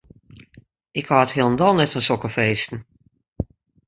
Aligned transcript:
Ik 0.99 1.05
hâld 1.11 1.33
hielendal 1.35 1.73
net 1.75 1.91
fan 1.93 2.05
sokke 2.07 2.29
feesten. 2.37 2.79